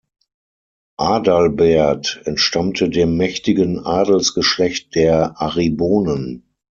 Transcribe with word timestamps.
Adalbert 0.97 2.21
entstammte 2.25 2.89
dem 2.89 3.17
mächtigen 3.17 3.77
Adelsgeschlecht 3.85 4.95
der 4.95 5.39
Aribonen. 5.39 6.43